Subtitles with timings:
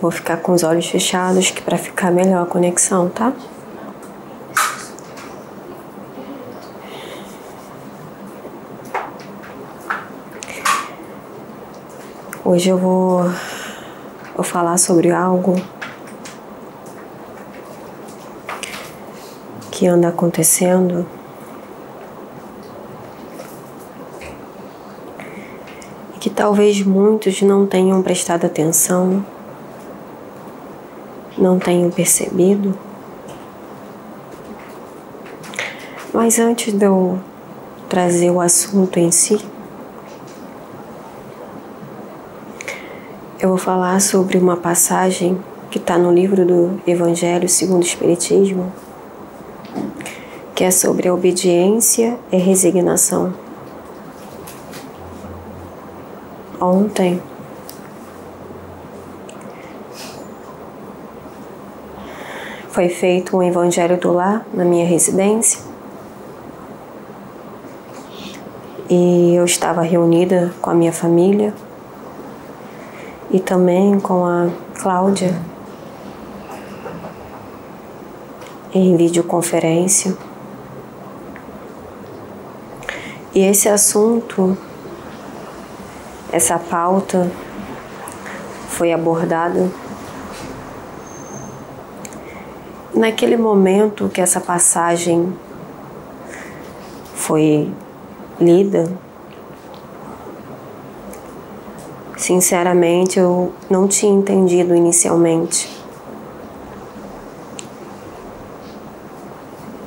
[0.00, 3.32] Vou ficar com os olhos fechados que para ficar melhor a conexão, tá?
[12.44, 13.22] Hoje eu vou,
[14.34, 15.54] vou falar sobre algo
[19.70, 21.06] que anda acontecendo
[26.14, 29.24] e que talvez muitos não tenham prestado atenção,
[31.36, 32.76] não tenham percebido.
[36.12, 37.18] Mas antes de eu
[37.88, 39.38] trazer o assunto em si,
[43.40, 45.38] eu vou falar sobre uma passagem
[45.70, 48.70] que está no livro do Evangelho segundo o Espiritismo,
[50.54, 53.34] que é sobre a obediência e resignação.
[56.60, 57.20] Ontem,
[62.72, 65.60] foi feito um Evangelho do Lar na minha residência
[68.88, 71.52] e eu estava reunida com a minha família
[73.30, 74.48] e também com a
[74.80, 75.38] Cláudia
[78.74, 80.16] em videoconferência.
[83.34, 84.56] E esse assunto,
[86.32, 87.30] essa pauta
[88.68, 89.70] foi abordada
[92.94, 95.32] naquele momento que essa passagem
[97.14, 97.70] foi
[98.40, 98.90] lida
[102.22, 105.68] Sinceramente, eu não tinha entendido inicialmente.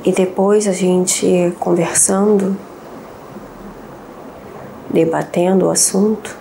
[0.04, 2.54] E depois a gente conversando,
[4.90, 6.36] debatendo o assunto,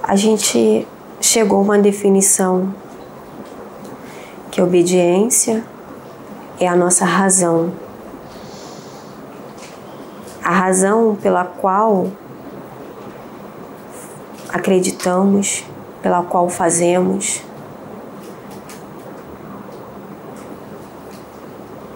[0.00, 0.86] a gente
[1.34, 2.72] chegou uma definição
[4.52, 5.64] que obediência
[6.60, 7.72] é a nossa razão
[10.44, 12.06] a razão pela qual
[14.48, 15.64] acreditamos,
[16.00, 17.42] pela qual fazemos,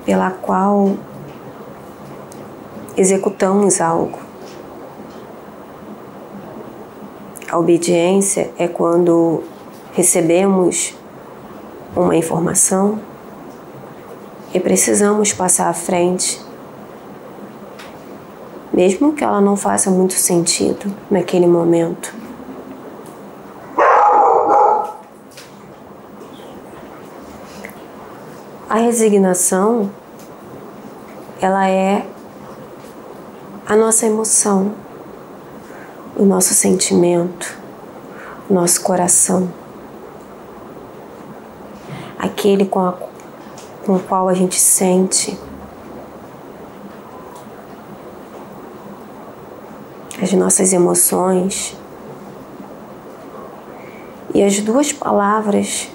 [0.04, 0.96] pela qual
[2.96, 4.27] executamos algo.
[7.50, 9.42] A obediência é quando
[9.92, 10.94] recebemos
[11.96, 13.00] uma informação
[14.52, 16.46] e precisamos passar à frente
[18.78, 22.14] mesmo que ela não faça muito sentido naquele momento.
[28.70, 29.90] A resignação,
[31.40, 32.06] ela é
[33.66, 34.72] a nossa emoção,
[36.18, 37.56] o nosso sentimento,
[38.50, 39.48] o nosso coração.
[42.18, 42.94] Aquele com, a,
[43.86, 45.38] com o qual a gente sente
[50.20, 51.76] as nossas emoções.
[54.34, 55.88] E as duas palavras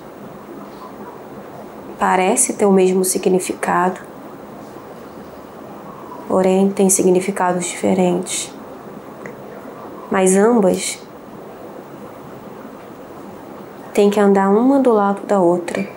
[2.00, 4.00] parecem ter o mesmo significado,
[6.29, 8.62] porém têm significados diferentes.
[10.13, 11.00] Mas ambas
[13.96, 15.90] têm que andar uma do lado da outra,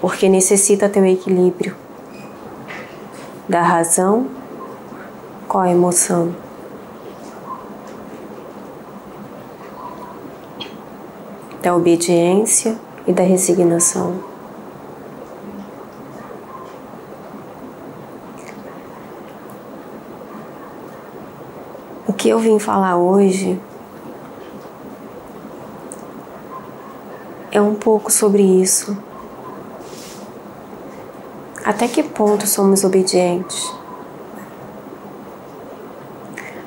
[0.00, 1.76] porque necessita ter o equilíbrio
[3.46, 4.26] da razão
[5.46, 6.34] qual a emoção?
[11.60, 14.30] Da obediência e da resignação.
[22.10, 23.60] O que eu vim falar hoje
[27.50, 28.96] é um pouco sobre isso.
[31.64, 33.74] Até que ponto somos obedientes?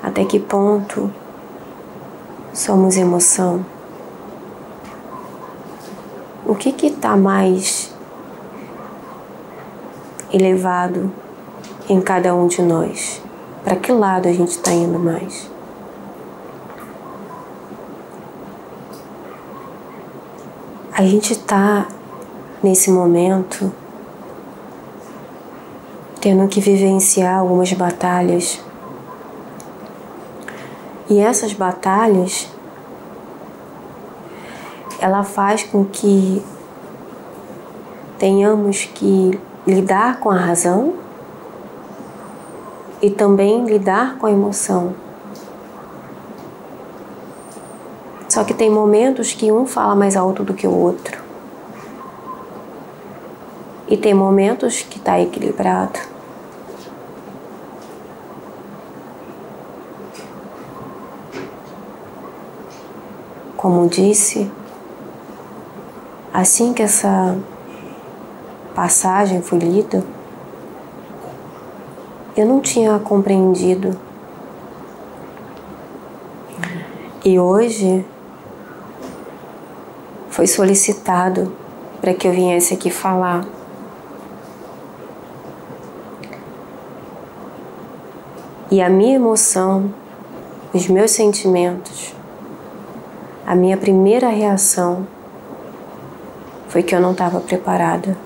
[0.03, 1.09] Até que ponto
[2.53, 3.65] somos emoção?
[6.45, 7.89] O que está mais
[10.29, 11.09] elevado
[11.87, 13.21] em cada um de nós?
[13.63, 15.52] Para que lado a gente está indo mais?
[20.95, 21.87] A gente está
[22.61, 23.73] nesse momento
[26.21, 28.63] tendo que vivenciar algumas batalhas
[31.09, 32.47] e essas batalhas
[34.99, 36.45] ela faz com que
[38.19, 40.93] tenhamos que lidar com a razão
[43.01, 44.93] e também lidar com a emoção.
[48.33, 51.21] Só que tem momentos que um fala mais alto do que o outro.
[53.87, 55.99] E tem momentos que está equilibrado.
[63.55, 64.51] Como disse,
[66.33, 67.37] assim que essa
[68.73, 70.03] passagem foi lida,
[72.35, 73.95] eu não tinha compreendido.
[77.23, 78.03] E hoje
[80.33, 81.53] foi solicitado
[82.01, 83.45] para que eu viesse aqui falar.
[88.71, 89.93] E a minha emoção,
[90.73, 92.15] os meus sentimentos,
[93.45, 95.05] a minha primeira reação
[96.67, 98.17] foi que eu não estava preparada.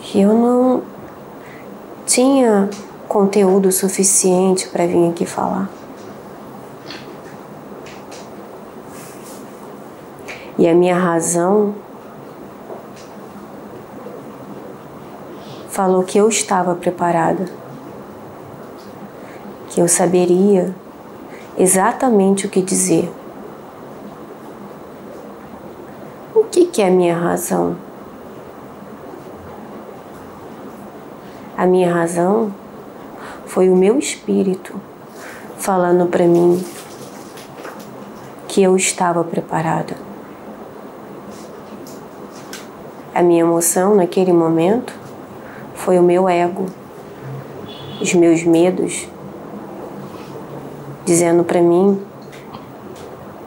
[0.00, 0.82] Que eu não
[2.06, 2.70] tinha
[3.06, 5.68] conteúdo suficiente para vir aqui falar.
[10.58, 11.72] E a minha razão
[15.68, 17.44] falou que eu estava preparada,
[19.68, 20.74] que eu saberia
[21.56, 23.08] exatamente o que dizer.
[26.34, 27.76] O que, que é a minha razão?
[31.56, 32.52] A minha razão
[33.46, 34.80] foi o meu espírito
[35.56, 36.60] falando para mim
[38.48, 40.07] que eu estava preparada.
[43.18, 44.94] A minha emoção naquele momento
[45.74, 46.66] foi o meu ego,
[48.00, 49.08] os meus medos,
[51.04, 52.00] dizendo para mim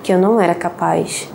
[0.04, 1.30] que eu não era capaz.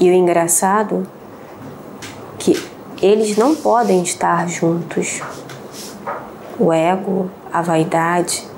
[0.00, 1.06] E o engraçado
[2.38, 2.58] que
[3.02, 5.20] eles não podem estar juntos.
[6.58, 8.48] O ego, a vaidade,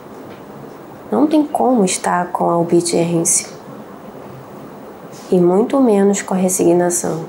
[1.11, 3.50] não tem como estar com a obediência
[5.31, 7.25] e muito menos com a resignação.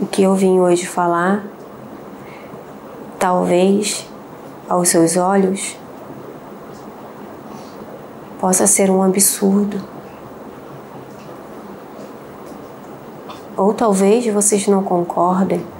[0.00, 1.44] O que eu vim hoje falar,
[3.18, 4.06] talvez
[4.68, 5.76] aos seus olhos,
[8.40, 9.80] possa ser um absurdo.
[13.56, 15.75] Ou talvez vocês não concordem.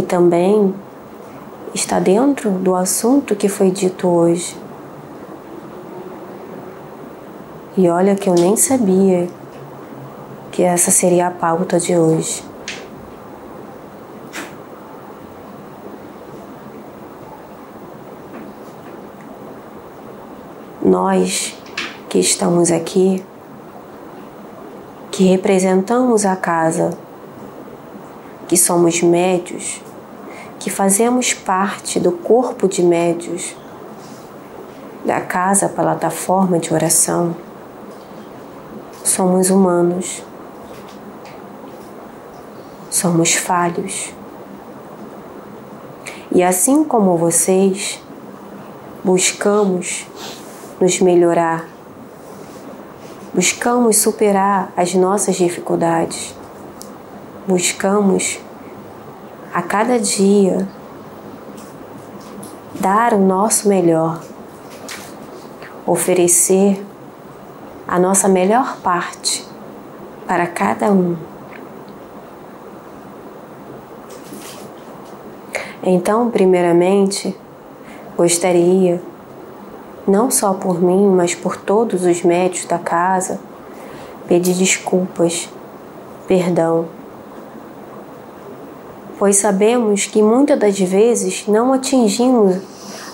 [0.00, 0.74] E também
[1.74, 4.56] está dentro do assunto que foi dito hoje.
[7.76, 9.28] E olha que eu nem sabia
[10.50, 12.48] que essa seria a pauta de hoje.
[20.82, 21.54] nós
[22.08, 23.22] que estamos aqui,
[25.12, 26.90] que representamos a casa,
[28.48, 29.80] que somos médios,
[30.60, 33.56] que fazemos parte do corpo de médios,
[35.04, 37.34] da casa plataforma de oração,
[39.02, 40.22] somos humanos,
[42.90, 44.12] somos falhos.
[46.30, 47.98] E assim como vocês,
[49.02, 50.06] buscamos
[50.78, 51.66] nos melhorar.
[53.32, 56.34] Buscamos superar as nossas dificuldades.
[57.48, 58.38] Buscamos
[59.52, 60.68] a cada dia
[62.80, 64.20] dar o nosso melhor,
[65.86, 66.84] oferecer
[67.86, 69.44] a nossa melhor parte
[70.26, 71.16] para cada um.
[75.82, 77.36] Então, primeiramente,
[78.16, 79.02] gostaria
[80.06, 83.40] não só por mim, mas por todos os médicos da casa,
[84.28, 85.48] pedir desculpas,
[86.28, 86.99] perdão.
[89.20, 92.56] Pois sabemos que muitas das vezes não atingimos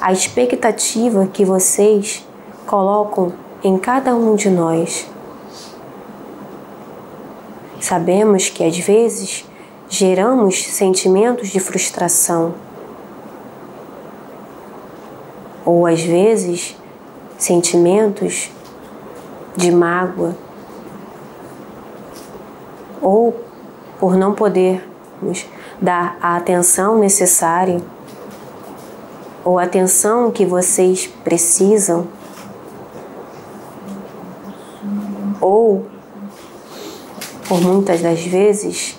[0.00, 2.24] a expectativa que vocês
[2.64, 5.10] colocam em cada um de nós.
[7.80, 9.44] Sabemos que às vezes
[9.88, 12.54] geramos sentimentos de frustração.
[15.64, 16.76] Ou às vezes
[17.36, 18.48] sentimentos
[19.56, 20.36] de mágoa
[23.02, 23.34] ou
[23.98, 24.34] por não
[25.80, 27.80] dar a atenção necessária
[29.44, 32.08] ou atenção que vocês precisam
[35.40, 35.86] ou
[37.48, 38.98] por muitas das vezes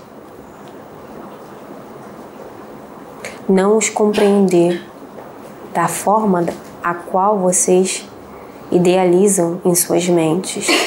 [3.48, 4.82] não os compreender
[5.74, 6.46] da forma
[6.84, 8.08] a qual vocês
[8.72, 10.87] idealizam em suas mentes.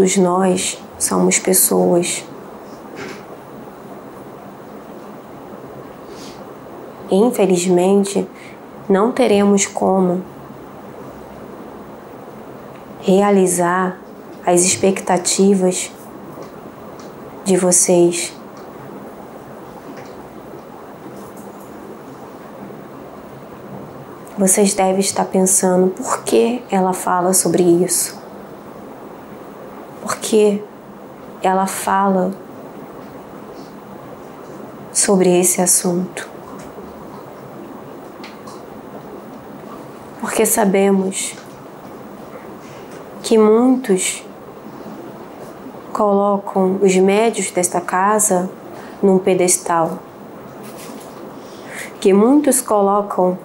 [0.00, 2.24] Todos nós somos pessoas.
[7.10, 8.26] Infelizmente,
[8.88, 10.22] não teremos como
[13.02, 13.98] realizar
[14.46, 15.92] as expectativas
[17.44, 18.32] de vocês.
[24.38, 28.19] Vocês devem estar pensando por que ela fala sobre isso.
[30.30, 30.62] Por que
[31.42, 32.30] ela fala
[34.92, 36.28] sobre esse assunto.
[40.20, 41.34] Porque sabemos
[43.24, 44.22] que muitos
[45.92, 48.48] colocam os médios desta casa
[49.02, 49.98] num pedestal.
[52.00, 53.36] Que muitos colocam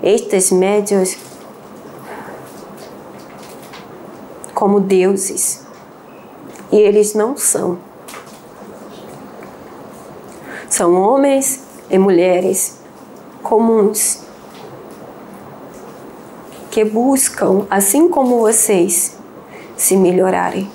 [0.00, 1.18] estes médios
[4.54, 5.66] como deuses.
[6.70, 7.78] E eles não são.
[10.68, 12.78] São homens e mulheres
[13.42, 14.22] comuns
[16.70, 19.16] que buscam, assim como vocês,
[19.76, 20.70] se melhorarem.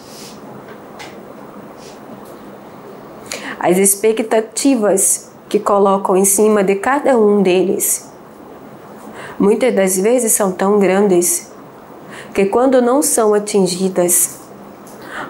[3.60, 8.12] As expectativas que colocam em cima de cada um deles
[9.40, 11.52] muitas das vezes são tão grandes
[12.34, 14.40] que, quando não são atingidas,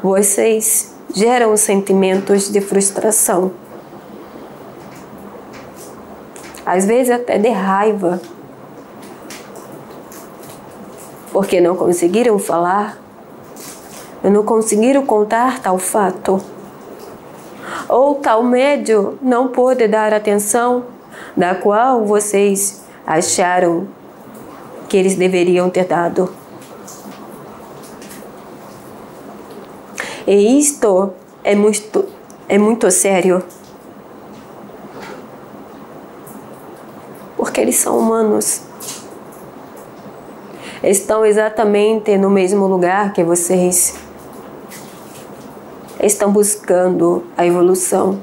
[0.03, 3.53] vocês geram sentimentos de frustração.
[6.65, 8.22] Às vezes até de raiva,
[11.31, 12.98] porque não conseguiram falar,
[14.22, 16.41] não conseguiram contar tal fato,
[17.88, 20.83] ou tal médio não pôde dar atenção
[21.36, 23.88] da qual vocês acharam
[24.89, 26.42] que eles deveriam ter dado.
[30.25, 31.11] E isto
[31.43, 32.05] é muito,
[32.47, 33.43] é muito sério.
[37.35, 38.61] Porque eles são humanos.
[40.81, 43.95] Estão exatamente no mesmo lugar que vocês.
[45.99, 48.19] Estão buscando a evolução.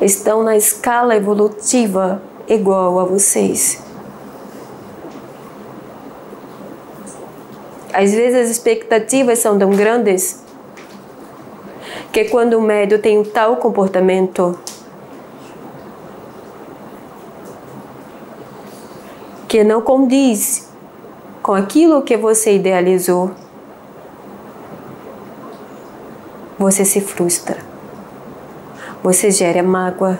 [0.00, 3.83] Estão na escala evolutiva igual a vocês.
[7.94, 10.42] Às vezes as expectativas são tão grandes
[12.12, 14.58] que quando o médio tem um tal comportamento
[19.46, 20.68] que não condiz
[21.40, 23.30] com aquilo que você idealizou,
[26.58, 27.58] você se frustra.
[29.04, 30.18] Você gera mágoa.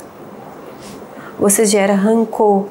[1.41, 2.67] Você gera rancor.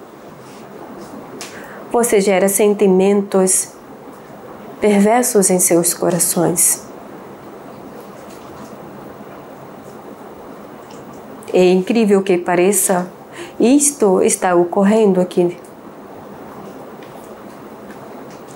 [1.91, 3.72] Você gera sentimentos
[4.83, 6.85] perversos em seus corações.
[11.53, 13.09] É incrível que pareça,
[13.57, 15.57] isto está ocorrendo aqui.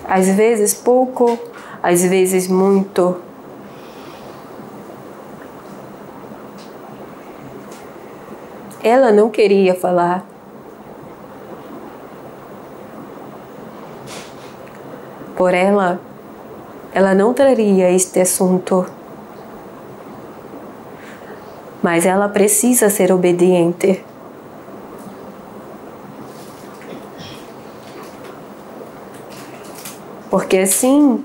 [0.03, 1.39] Às vezes pouco,
[1.81, 3.15] às vezes muito.
[8.83, 10.25] Ela não queria falar.
[15.37, 16.01] Por ela,
[16.97, 18.83] ela não traria este assunto.
[21.83, 24.03] Mas ela precisa ser obediente.
[30.31, 31.23] Porque assim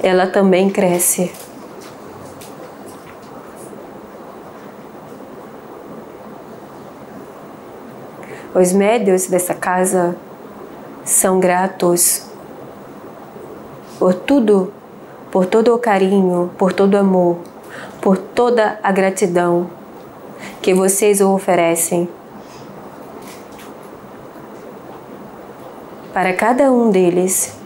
[0.00, 1.32] ela também cresce.
[8.54, 10.16] Os médios dessa casa
[11.04, 12.32] são gratos
[14.04, 14.70] por tudo,
[15.30, 17.38] por todo o carinho, por todo o amor,
[18.02, 19.70] por toda a gratidão
[20.60, 22.06] que vocês oferecem.
[26.12, 27.56] Para cada um deles.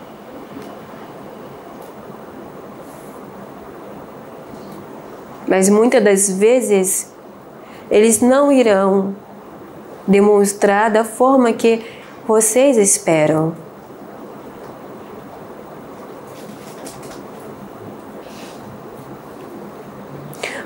[5.44, 7.12] Mas muitas das vezes
[7.90, 9.12] eles não irão
[10.06, 11.84] demonstrar da forma que
[12.28, 13.66] vocês esperam.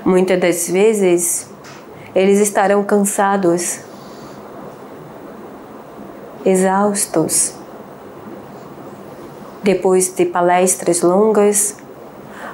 [0.05, 1.49] Muitas das vezes
[2.13, 3.79] eles estarão cansados,
[6.45, 7.53] exaustos,
[9.63, 11.77] depois de palestras longas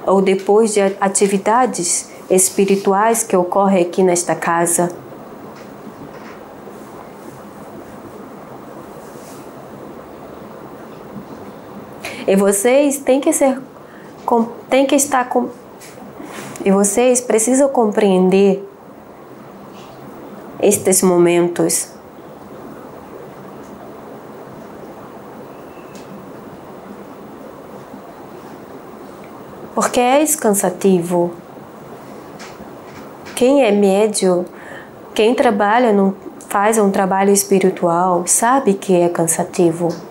[0.06, 4.92] ou depois de atividades espirituais que ocorrem aqui nesta casa.
[12.28, 13.60] E vocês têm que ser
[14.70, 15.50] tem que estar com
[16.64, 18.68] e vocês precisam compreender
[20.62, 21.90] estes momentos.
[29.74, 31.32] Porque é cansativo.
[33.34, 34.46] Quem é médio,
[35.16, 36.14] quem trabalha, não
[36.50, 40.09] faz um trabalho espiritual, sabe que é cansativo.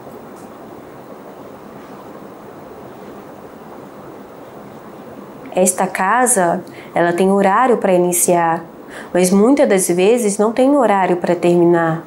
[5.60, 6.62] Esta casa,
[6.94, 8.64] ela tem horário para iniciar,
[9.12, 12.04] mas muitas das vezes não tem horário para terminar.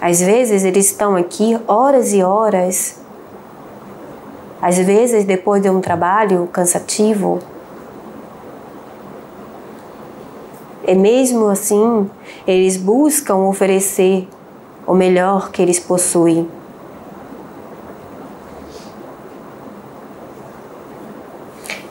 [0.00, 3.00] Às vezes eles estão aqui horas e horas.
[4.62, 7.40] Às vezes, depois de um trabalho cansativo,
[10.86, 12.08] e mesmo assim,
[12.46, 14.28] eles buscam oferecer
[14.86, 16.48] o melhor que eles possuem.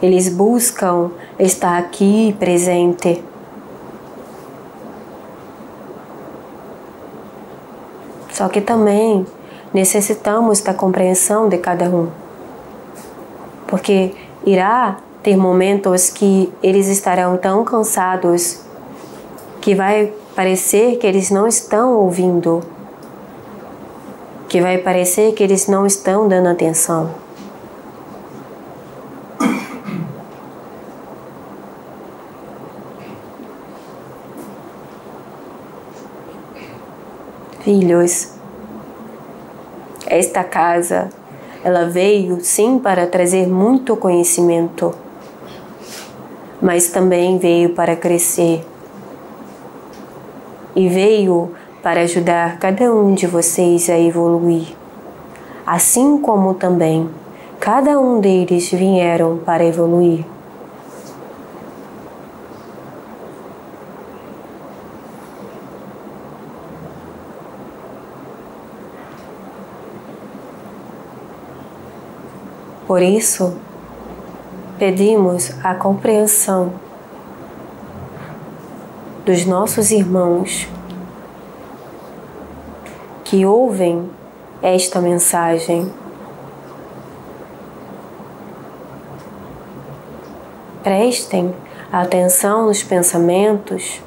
[0.05, 1.09] Eles buscam
[1.39, 3.23] estar aqui presente.
[8.31, 9.25] Só que também
[9.73, 12.07] necessitamos da compreensão de cada um.
[13.65, 14.13] Porque
[14.45, 18.61] irá ter momentos que eles estarão tão cansados
[19.59, 22.61] que vai parecer que eles não estão ouvindo,
[24.47, 27.24] que vai parecer que eles não estão dando atenção.
[37.65, 38.29] Filhos,
[40.05, 41.09] esta casa,
[41.63, 44.93] ela veio sim para trazer muito conhecimento,
[46.61, 48.63] mas também veio para crescer.
[50.75, 54.67] E veio para ajudar cada um de vocês a evoluir,
[55.65, 57.09] assim como também
[57.59, 60.23] cada um deles vieram para evoluir.
[72.87, 73.57] Por isso,
[74.77, 76.73] pedimos a compreensão
[79.25, 80.67] dos nossos irmãos
[83.23, 84.07] que ouvem
[84.61, 85.91] esta mensagem.
[90.83, 91.55] Prestem
[91.91, 93.99] atenção nos pensamentos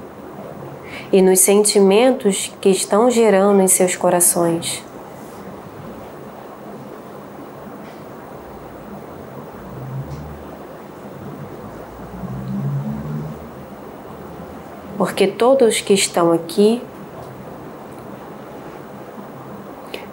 [1.12, 4.87] e nos sentimentos que estão gerando em seus corações.
[14.98, 16.82] Porque todos que estão aqui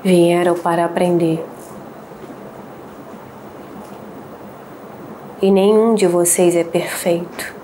[0.03, 1.43] vieram para aprender.
[5.41, 7.55] E nenhum de vocês é perfeito.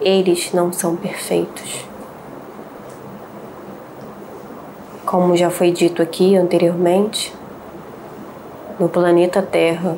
[0.00, 1.86] Eles não são perfeitos.
[5.06, 7.32] Como já foi dito aqui anteriormente,
[8.78, 9.96] no planeta Terra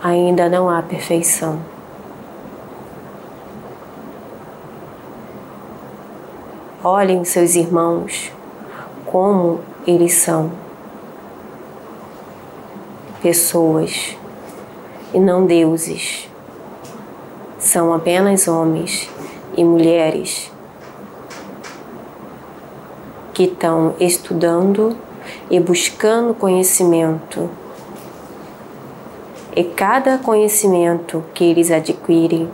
[0.00, 1.79] ainda não há perfeição.
[6.92, 8.32] Olhem seus irmãos
[9.06, 10.50] como eles são.
[13.22, 14.16] Pessoas
[15.14, 16.28] e não deuses.
[17.60, 19.08] São apenas homens
[19.56, 20.50] e mulheres
[23.34, 24.96] que estão estudando
[25.48, 27.48] e buscando conhecimento.
[29.54, 32.50] E cada conhecimento que eles adquirem,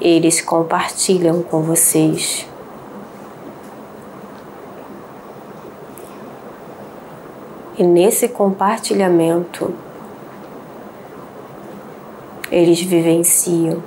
[0.00, 2.51] eles compartilham com vocês.
[7.82, 9.74] E nesse compartilhamento,
[12.48, 13.82] eles vivenciam.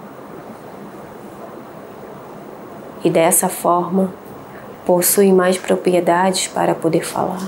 [3.05, 4.13] E dessa forma,
[4.86, 7.47] possuem mais propriedades para poder falar.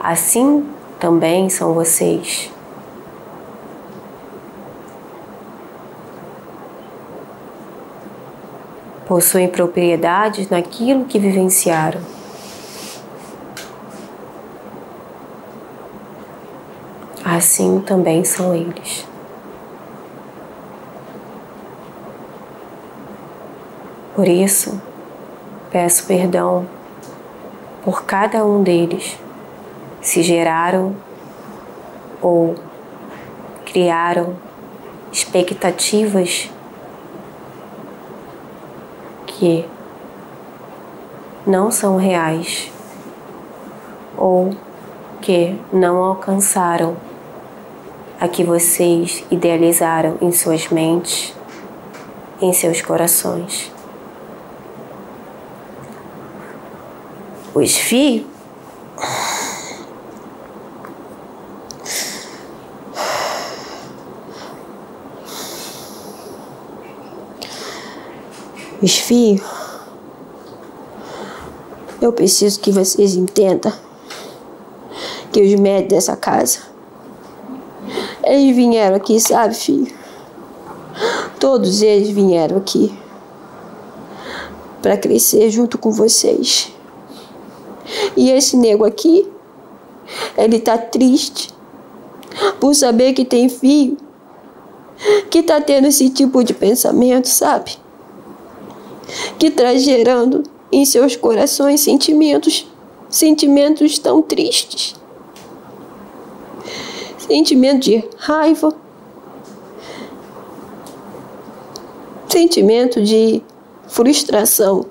[0.00, 0.66] Assim
[0.98, 2.50] também são vocês.
[9.06, 12.15] Possuem propriedades naquilo que vivenciaram.
[17.28, 19.04] Assim também são eles.
[24.14, 24.80] Por isso,
[25.70, 26.66] peço perdão
[27.84, 29.18] por cada um deles,
[30.00, 30.94] se geraram
[32.22, 32.54] ou
[33.64, 34.36] criaram
[35.10, 36.48] expectativas
[39.26, 39.66] que
[41.44, 42.70] não são reais
[44.16, 44.54] ou
[45.26, 47.05] porque não alcançaram
[48.20, 51.34] a que vocês idealizaram em suas mentes,
[52.40, 53.70] em seus corações.
[57.54, 58.26] Os fios
[68.82, 69.40] os fios,
[72.00, 73.72] eu preciso que vocês entendam
[75.32, 76.60] que os médicos dessa casa,
[78.26, 79.94] eles vieram aqui, sabe, filho?
[81.38, 82.92] Todos eles vieram aqui
[84.82, 86.72] para crescer junto com vocês.
[88.16, 89.30] E esse nego aqui,
[90.36, 91.54] ele tá triste
[92.60, 93.96] por saber que tem filho
[95.30, 97.76] que tá tendo esse tipo de pensamento, sabe?
[99.38, 102.66] Que tá gerando em seus corações sentimentos,
[103.08, 104.94] sentimentos tão tristes.
[107.26, 108.72] Sentimento de raiva,
[112.28, 113.42] sentimento de
[113.88, 114.86] frustração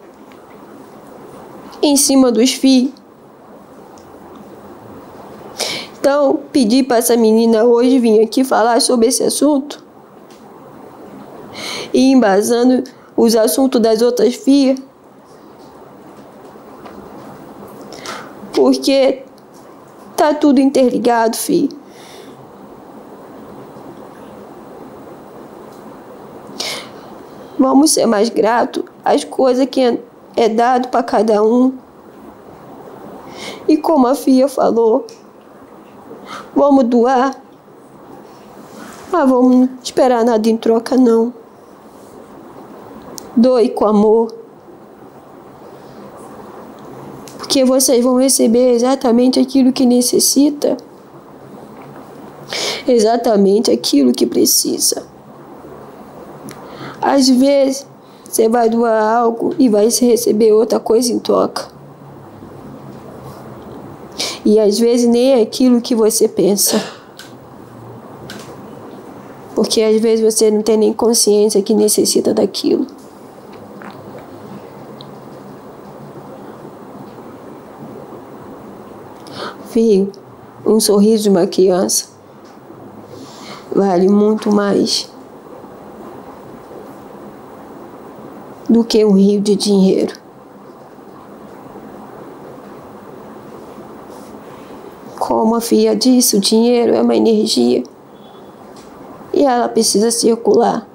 [1.82, 2.92] em cima dos filhos.
[6.00, 9.84] Então, pedi para essa menina hoje vir aqui falar sobre esse assunto
[11.94, 12.84] e embasando
[13.16, 14.78] os assuntos das outras filhas.
[18.54, 19.24] Porque
[20.16, 21.85] tá tudo interligado, filho.
[27.58, 30.00] Vamos ser mais gratos às coisas que
[30.36, 31.74] é dado para cada um.
[33.68, 35.06] E como a filha falou,
[36.56, 37.36] vamos doar.
[39.12, 41.34] Mas vamos esperar nada em troca, não.
[43.36, 44.34] Doe com amor.
[47.38, 50.76] Porque vocês vão receber exatamente aquilo que necessita.
[52.86, 55.15] Exatamente aquilo que precisa.
[57.06, 57.86] Às vezes,
[58.24, 61.68] você vai doar algo e vai receber outra coisa em troca.
[64.44, 66.84] E às vezes nem é aquilo que você pensa.
[69.54, 72.88] Porque às vezes você não tem nem consciência que necessita daquilo.
[79.70, 80.12] Filho,
[80.66, 82.08] um sorriso de uma criança
[83.72, 85.14] vale muito mais
[88.70, 90.14] do que um rio de dinheiro.
[95.18, 97.84] Como a filha disse, o dinheiro é uma energia
[99.34, 100.88] e ela precisa circular.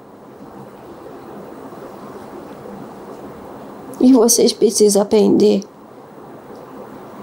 [3.99, 5.63] E vocês precisam aprender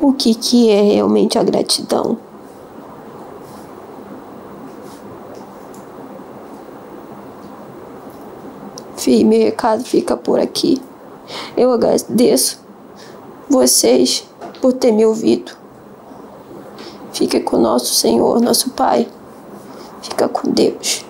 [0.00, 2.27] o que, que é realmente a gratidão.
[9.25, 10.81] Meu recado fica por aqui.
[11.57, 12.61] Eu agradeço
[13.49, 14.25] vocês
[14.61, 15.53] por ter me ouvido.
[17.12, 19.09] Fica com nosso Senhor, nosso Pai.
[20.03, 21.08] Fica com Deus.